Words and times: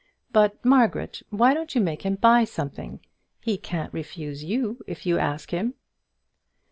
But, 0.31 0.65
Margaret, 0.65 1.21
why 1.29 1.53
don't 1.53 1.75
you 1.75 1.79
make 1.79 2.01
him 2.07 2.15
buy 2.15 2.43
something? 2.43 3.01
He 3.39 3.55
can't 3.55 3.93
refuse 3.93 4.43
you 4.43 4.79
if 4.87 5.05
you 5.05 5.19
ask 5.19 5.51
him." 5.51 5.75